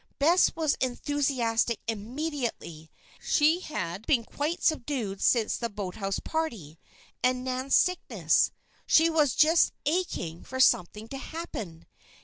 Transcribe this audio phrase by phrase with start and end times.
[0.17, 2.89] Bess was enthusiastic immediately.
[3.21, 6.79] She had been quite subdued since the boathouse party,
[7.21, 8.49] and Nan's sickness;
[8.87, 11.85] she was "just aching" for something to happen!